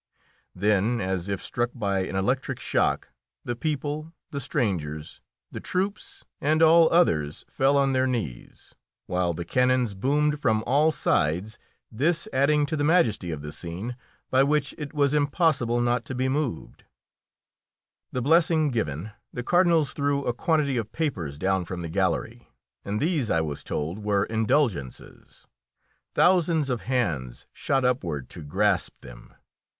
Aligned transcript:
Then, 0.55 0.99
as 0.99 1.29
if 1.29 1.43
struck 1.43 1.69
by 1.75 1.99
an 2.07 2.15
electric 2.15 2.59
shock, 2.59 3.09
the 3.45 3.55
people, 3.55 4.11
the 4.31 4.41
strangers, 4.41 5.21
the 5.51 5.59
troops, 5.59 6.25
and 6.39 6.63
all 6.63 6.91
others 6.91 7.45
fell 7.47 7.77
on 7.77 7.93
their 7.93 8.07
knees, 8.07 8.73
while 9.05 9.31
the 9.35 9.45
cannons 9.45 9.93
boomed 9.93 10.39
from 10.39 10.63
all 10.65 10.91
sides, 10.91 11.59
this 11.91 12.27
adding 12.33 12.65
to 12.65 12.75
the 12.75 12.83
majesty 12.83 13.29
of 13.29 13.43
the 13.43 13.51
scene, 13.51 13.95
by 14.31 14.41
which 14.41 14.73
it 14.79 14.91
was 14.91 15.13
impossible 15.13 15.79
not 15.79 16.03
to 16.05 16.15
be 16.15 16.27
moved. 16.27 16.83
[Illustration: 18.11 18.11
THE 18.11 18.21
BARONESS 18.23 18.47
DE 18.47 18.53
CRUSSOL.] 18.55 18.71
The 18.71 18.71
blessing 18.71 18.71
given, 19.03 19.11
the 19.33 19.43
Cardinals 19.43 19.93
threw 19.93 20.23
a 20.25 20.33
quantity 20.33 20.77
of 20.77 20.91
papers 20.91 21.37
down 21.37 21.63
from 21.63 21.83
the 21.83 21.89
gallery, 21.89 22.49
and 22.83 22.99
these, 22.99 23.29
I 23.29 23.41
was 23.41 23.63
told, 23.63 23.99
were 23.99 24.23
indulgences. 24.25 25.45
Thousands 26.15 26.71
of 26.71 26.81
hands 26.81 27.45
shot 27.53 27.85
upward 27.85 28.31
to 28.31 28.41
grasp 28.41 28.99
them. 29.01 29.35